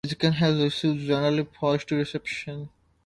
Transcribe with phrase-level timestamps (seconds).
[0.03, 2.69] Blaziken has received generally positive reception.